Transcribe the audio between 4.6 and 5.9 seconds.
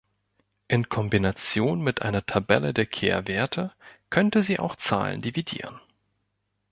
Zahlen dividieren.